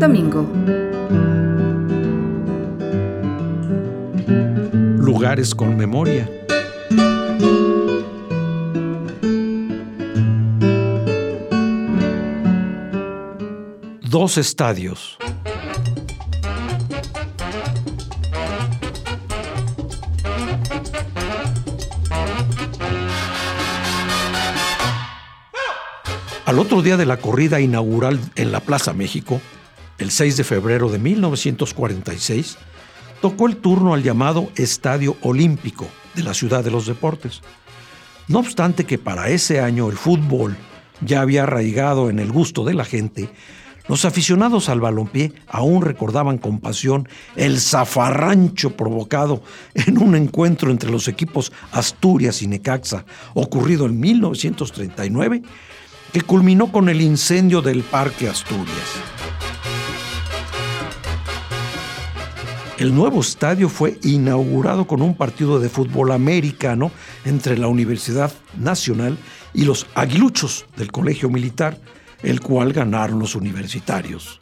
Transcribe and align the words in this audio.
Domingo. 0.00 0.48
Lugares 4.96 5.54
con 5.54 5.76
memoria. 5.76 6.26
Dos 14.00 14.38
estadios. 14.38 15.18
Al 26.46 26.58
otro 26.58 26.80
día 26.80 26.96
de 26.96 27.04
la 27.04 27.18
corrida 27.18 27.60
inaugural 27.60 28.18
en 28.34 28.50
la 28.50 28.60
Plaza 28.60 28.94
México, 28.94 29.42
el 30.00 30.10
6 30.10 30.38
de 30.38 30.44
febrero 30.44 30.88
de 30.88 30.98
1946, 30.98 32.56
tocó 33.20 33.46
el 33.46 33.58
turno 33.58 33.92
al 33.92 34.02
llamado 34.02 34.50
Estadio 34.56 35.16
Olímpico 35.20 35.86
de 36.14 36.22
la 36.22 36.32
Ciudad 36.32 36.64
de 36.64 36.70
los 36.70 36.86
Deportes. 36.86 37.42
No 38.26 38.38
obstante 38.38 38.84
que 38.84 38.96
para 38.96 39.28
ese 39.28 39.60
año 39.60 39.90
el 39.90 39.98
fútbol 39.98 40.56
ya 41.02 41.20
había 41.20 41.42
arraigado 41.42 42.08
en 42.08 42.18
el 42.18 42.32
gusto 42.32 42.64
de 42.64 42.74
la 42.74 42.86
gente, 42.86 43.30
los 43.88 44.06
aficionados 44.06 44.68
al 44.70 44.80
balompié 44.80 45.32
aún 45.48 45.82
recordaban 45.82 46.38
con 46.38 46.60
pasión 46.60 47.08
el 47.36 47.60
zafarrancho 47.60 48.76
provocado 48.76 49.42
en 49.74 49.98
un 49.98 50.14
encuentro 50.14 50.70
entre 50.70 50.90
los 50.90 51.08
equipos 51.08 51.52
Asturias 51.72 52.40
y 52.40 52.46
Necaxa, 52.46 53.04
ocurrido 53.34 53.84
en 53.84 54.00
1939 54.00 55.42
que 56.12 56.22
culminó 56.22 56.72
con 56.72 56.88
el 56.88 57.02
incendio 57.02 57.60
del 57.62 57.82
Parque 57.82 58.28
Asturias. 58.28 58.96
El 62.80 62.94
nuevo 62.94 63.20
estadio 63.20 63.68
fue 63.68 63.98
inaugurado 64.02 64.86
con 64.86 65.02
un 65.02 65.14
partido 65.14 65.60
de 65.60 65.68
fútbol 65.68 66.12
americano 66.12 66.90
entre 67.26 67.58
la 67.58 67.66
Universidad 67.66 68.32
Nacional 68.56 69.18
y 69.52 69.66
los 69.66 69.86
aguiluchos 69.94 70.64
del 70.78 70.90
Colegio 70.90 71.28
Militar, 71.28 71.78
el 72.22 72.40
cual 72.40 72.72
ganaron 72.72 73.18
los 73.18 73.34
universitarios. 73.34 74.40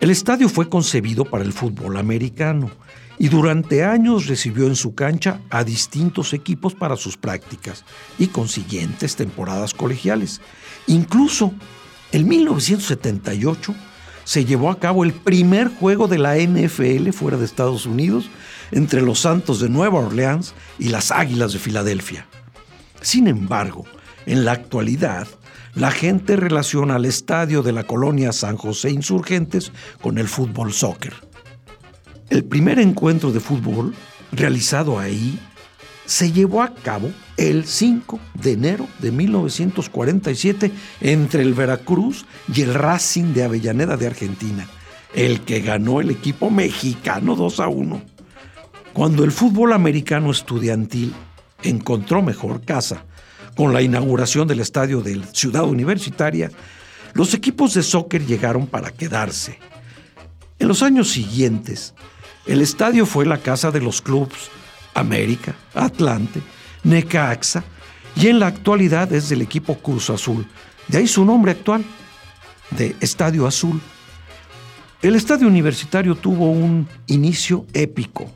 El 0.00 0.10
estadio 0.10 0.48
fue 0.48 0.68
concebido 0.68 1.24
para 1.24 1.44
el 1.44 1.52
fútbol 1.52 1.96
americano 1.96 2.72
y 3.20 3.28
durante 3.28 3.84
años 3.84 4.26
recibió 4.26 4.66
en 4.66 4.74
su 4.74 4.96
cancha 4.96 5.42
a 5.50 5.62
distintos 5.62 6.32
equipos 6.32 6.74
para 6.74 6.96
sus 6.96 7.16
prácticas 7.16 7.84
y 8.18 8.26
consiguientes 8.26 9.14
temporadas 9.14 9.74
colegiales. 9.74 10.40
Incluso 10.88 11.54
en 12.10 12.26
1978 12.26 13.76
se 14.24 14.44
llevó 14.44 14.70
a 14.70 14.78
cabo 14.78 15.04
el 15.04 15.12
primer 15.12 15.68
juego 15.68 16.08
de 16.08 16.18
la 16.18 16.36
NFL 16.36 17.10
fuera 17.10 17.36
de 17.36 17.44
Estados 17.44 17.86
Unidos 17.86 18.30
entre 18.70 19.02
los 19.02 19.20
Santos 19.20 19.60
de 19.60 19.68
Nueva 19.68 20.00
Orleans 20.00 20.54
y 20.78 20.88
las 20.88 21.10
Águilas 21.10 21.52
de 21.52 21.58
Filadelfia. 21.58 22.26
Sin 23.00 23.28
embargo, 23.28 23.84
en 24.26 24.44
la 24.44 24.52
actualidad, 24.52 25.28
la 25.74 25.90
gente 25.90 26.36
relaciona 26.36 26.96
al 26.96 27.04
estadio 27.04 27.62
de 27.62 27.72
la 27.72 27.84
colonia 27.84 28.32
San 28.32 28.56
José 28.56 28.90
Insurgentes 28.90 29.72
con 30.00 30.18
el 30.18 30.28
fútbol 30.28 30.72
soccer. 30.72 31.14
El 32.30 32.44
primer 32.44 32.78
encuentro 32.78 33.32
de 33.32 33.40
fútbol 33.40 33.94
realizado 34.32 34.98
ahí 34.98 35.38
se 36.06 36.32
llevó 36.32 36.62
a 36.62 36.74
cabo 36.74 37.10
el 37.50 37.66
5 37.66 38.20
de 38.34 38.52
enero 38.52 38.88
de 38.98 39.12
1947 39.12 40.70
entre 41.00 41.42
el 41.42 41.54
Veracruz 41.54 42.26
y 42.52 42.62
el 42.62 42.74
Racing 42.74 43.34
de 43.34 43.44
Avellaneda 43.44 43.96
de 43.96 44.06
Argentina, 44.06 44.66
el 45.14 45.40
que 45.42 45.60
ganó 45.60 46.00
el 46.00 46.10
equipo 46.10 46.50
mexicano 46.50 47.36
2 47.36 47.60
a 47.60 47.68
1. 47.68 48.02
Cuando 48.92 49.24
el 49.24 49.32
fútbol 49.32 49.72
americano 49.72 50.30
estudiantil 50.30 51.12
encontró 51.62 52.22
mejor 52.22 52.64
casa 52.64 53.04
con 53.56 53.72
la 53.72 53.82
inauguración 53.82 54.48
del 54.48 54.60
estadio 54.60 55.00
de 55.00 55.22
Ciudad 55.32 55.64
Universitaria, 55.64 56.50
los 57.12 57.34
equipos 57.34 57.74
de 57.74 57.82
soccer 57.82 58.26
llegaron 58.26 58.66
para 58.66 58.90
quedarse. 58.90 59.58
En 60.58 60.68
los 60.68 60.82
años 60.82 61.10
siguientes, 61.10 61.94
el 62.46 62.60
estadio 62.60 63.06
fue 63.06 63.26
la 63.26 63.38
casa 63.38 63.70
de 63.70 63.80
los 63.80 64.02
clubes 64.02 64.50
América, 64.94 65.54
Atlante, 65.74 66.40
Necaxa 66.84 67.64
y 68.16 68.28
en 68.28 68.38
la 68.38 68.46
actualidad 68.46 69.12
es 69.12 69.28
del 69.28 69.42
equipo 69.42 69.76
Cruz 69.78 70.10
Azul. 70.10 70.46
De 70.88 70.98
ahí 70.98 71.06
su 71.06 71.24
nombre 71.24 71.52
actual, 71.52 71.84
de 72.70 72.94
Estadio 73.00 73.46
Azul. 73.46 73.80
El 75.02 75.16
estadio 75.16 75.48
universitario 75.48 76.14
tuvo 76.14 76.50
un 76.50 76.88
inicio 77.06 77.66
épico. 77.72 78.30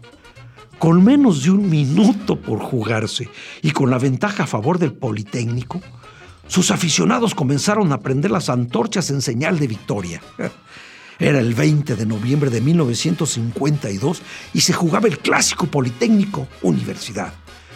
Con 0.78 1.02
menos 1.02 1.42
de 1.42 1.50
un 1.50 1.68
minuto 1.68 2.40
por 2.40 2.60
jugarse 2.60 3.28
y 3.62 3.72
con 3.72 3.90
la 3.90 3.98
ventaja 3.98 4.44
a 4.44 4.46
favor 4.46 4.78
del 4.78 4.92
Politécnico, 4.92 5.80
sus 6.46 6.70
aficionados 6.70 7.34
comenzaron 7.34 7.92
a 7.92 8.00
prender 8.00 8.30
las 8.30 8.48
antorchas 8.48 9.10
en 9.10 9.20
señal 9.20 9.58
de 9.58 9.66
victoria. 9.66 10.22
Era 11.18 11.40
el 11.40 11.54
20 11.54 11.96
de 11.96 12.06
noviembre 12.06 12.48
de 12.48 12.60
1952 12.60 14.22
y 14.54 14.60
se 14.60 14.72
jugaba 14.72 15.08
el 15.08 15.18
clásico 15.18 15.66
Politécnico 15.66 16.46
Universidad, 16.62 17.32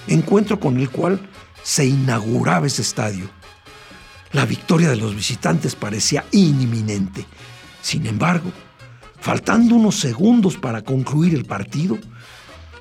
encuentro 0.09 0.59
con 0.59 0.79
el 0.79 0.91
cual 0.91 1.21
se 1.63 1.87
inauguraba 1.87 2.67
ese 2.67 2.83
estadio. 2.83 3.31
La 4.33 4.47
victoria 4.47 4.89
de 4.89 4.97
los 4.97 5.15
visitantes 5.15 5.75
parecía 5.75 6.25
inminente. 6.33 7.27
Sin 7.83 8.07
embargo, 8.07 8.51
faltando 9.21 9.75
unos 9.75 9.97
segundos 9.97 10.57
para 10.57 10.83
concluir 10.83 11.35
el 11.35 11.45
partido, 11.45 11.99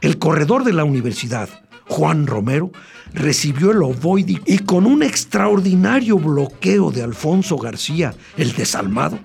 el 0.02 0.18
corredor 0.18 0.64
de 0.64 0.74
la 0.74 0.84
universidad, 0.84 1.50
Juan 1.88 2.26
Romero, 2.26 2.72
recibió 3.14 3.72
el 3.72 3.84
ovoide 3.84 4.42
y 4.46 4.60
con 4.60 4.86
un 4.86 5.04
extraordinario 5.04 6.18
bloqueo 6.18 6.92
de 6.92 7.04
Alfonso 7.04 7.58
García, 7.58 8.16
el 8.38 8.54
desalmado, 8.54 9.20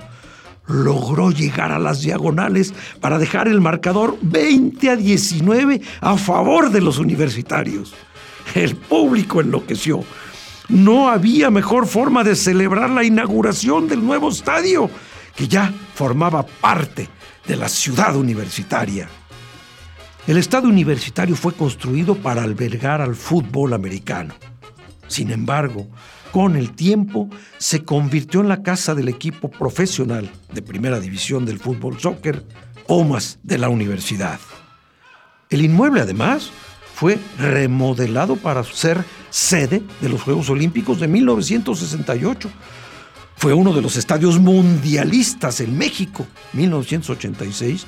logró 0.69 1.31
llegar 1.31 1.72
a 1.72 1.78
las 1.78 2.00
diagonales 2.00 2.75
para 3.00 3.19
dejar 3.19 3.49
el 3.49 3.60
marcador 3.60 4.19
20 4.22 4.91
a 4.91 4.97
19 4.97 5.81
a 6.00 6.16
favor 6.16 6.71
de 6.71 6.81
los 6.81 6.99
universitarios. 6.99 7.94
El 8.54 8.77
público 8.77 9.41
enloqueció. 9.41 10.04
No 10.69 11.09
había 11.09 11.50
mejor 11.50 11.87
forma 11.87 12.25
de 12.25 12.34
celebrar 12.34 12.91
la 12.91 13.04
inauguración 13.04 13.88
del 13.88 14.04
nuevo 14.04 14.31
estadio, 14.31 14.91
que 15.37 15.47
ya 15.47 15.72
formaba 15.94 16.44
parte 16.44 17.09
de 17.47 17.56
la 17.56 17.69
ciudad 17.69 18.16
universitaria. 18.16 19.09
El 20.27 20.38
estadio 20.38 20.69
universitario 20.69 21.37
fue 21.37 21.53
construido 21.53 22.16
para 22.16 22.43
albergar 22.43 23.00
al 23.00 23.15
fútbol 23.15 23.75
americano. 23.75 24.34
Sin 25.06 25.31
embargo, 25.31 25.87
con 26.37 26.55
el 26.55 26.73
tiempo 26.73 27.31
se 27.57 27.83
convirtió 27.83 28.43
en 28.43 28.51
la 28.51 28.63
casa 28.63 28.95
del 28.95 29.09
equipo 29.09 29.51
profesional 29.51 30.31
de 30.53 30.60
primera 30.60 31.01
división 31.01 31.47
del 31.47 31.59
fútbol 31.59 31.99
soccer, 31.99 32.45
Omas 32.89 33.39
de 33.43 33.57
la 33.57 33.71
universidad. 33.71 34.39
El 35.49 35.63
inmueble 35.63 36.03
además 36.03 36.51
fue 36.95 37.19
remodelado 37.39 38.37
para 38.37 38.63
ser 38.65 39.03
sede 39.31 39.83
de 40.03 40.10
los 40.10 40.21
Juegos 40.21 40.51
Olímpicos 40.51 41.01
de 41.01 41.09
1968. 41.09 42.51
Fue 43.37 43.55
uno 43.55 43.72
de 43.72 43.81
los 43.81 43.97
estadios 43.97 44.39
mundialistas 44.39 45.60
en 45.60 45.78
México, 45.78 46.27
1986, 46.53 47.87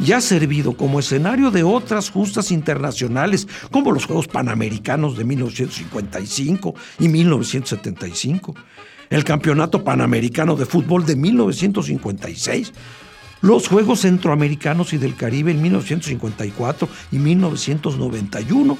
y 0.00 0.12
ha 0.12 0.20
servido 0.20 0.76
como 0.76 1.00
escenario 1.00 1.50
de 1.50 1.62
otras 1.62 2.10
justas 2.10 2.50
internacionales, 2.50 3.48
como 3.70 3.92
los 3.92 4.06
Juegos 4.06 4.28
Panamericanos 4.28 5.16
de 5.16 5.24
1955 5.24 6.74
y 7.00 7.08
1975, 7.08 8.54
el 9.10 9.24
Campeonato 9.24 9.82
Panamericano 9.84 10.54
de 10.56 10.66
Fútbol 10.66 11.04
de 11.06 11.16
1956, 11.16 12.72
los 13.40 13.68
Juegos 13.68 14.00
Centroamericanos 14.00 14.92
y 14.92 14.98
del 14.98 15.14
Caribe 15.14 15.52
en 15.52 15.62
1954 15.62 16.88
y 17.12 17.18
1991, 17.18 18.78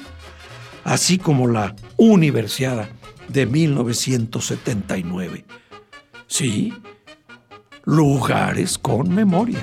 así 0.85 1.19
como 1.19 1.49
la 1.49 1.75
Universidad 1.97 2.89
de 3.29 3.47
1979. 3.47 5.45
Sí, 6.27 6.75
lugares 7.85 8.77
con 8.79 9.15
memoria. 9.15 9.63